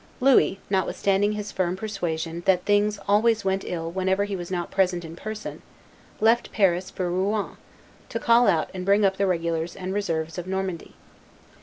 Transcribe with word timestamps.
Louis, 0.19 0.59
notwithstanding 0.67 1.33
his 1.33 1.51
firm 1.51 1.75
persuasion 1.77 2.41
that 2.47 2.65
things 2.65 2.97
always 3.07 3.45
went 3.45 3.63
ill 3.63 3.91
wherever 3.91 4.23
he 4.23 4.35
was 4.35 4.49
not 4.49 4.71
present 4.71 5.05
in 5.05 5.15
person, 5.15 5.61
left 6.19 6.51
Paris 6.51 6.89
for 6.89 7.11
Rouen, 7.11 7.57
to 8.09 8.19
call 8.19 8.47
out 8.47 8.71
and 8.73 8.83
bring 8.83 9.05
up 9.05 9.17
the 9.17 9.27
regulars 9.27 9.75
and 9.75 9.93
reserves 9.93 10.39
of 10.39 10.47
Normandy. 10.47 10.95